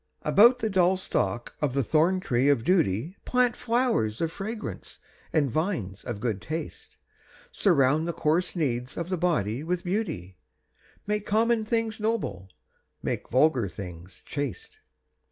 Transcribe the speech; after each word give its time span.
About 0.23 0.57
the 0.57 0.69
dull 0.71 0.97
stalk 0.97 1.55
of 1.61 1.75
the 1.75 1.83
thorntree 1.83 2.49
of 2.49 2.63
duty 2.63 3.17
Plant 3.23 3.55
flowers 3.55 4.19
of 4.19 4.31
fragrance 4.31 4.97
and 5.31 5.51
vines 5.51 6.03
of 6.03 6.19
good 6.19 6.41
taste. 6.41 6.97
Surround 7.51 8.07
the 8.07 8.11
coarse 8.11 8.55
needs 8.55 8.97
of 8.97 9.09
the 9.09 9.15
body 9.17 9.63
with 9.63 9.83
beauty, 9.83 10.37
Make 11.05 11.27
common 11.27 11.65
things 11.65 11.99
noble, 11.99 12.49
make 13.03 13.29
vulgar 13.29 13.67
things 13.67 14.23
chaste. 14.25 14.79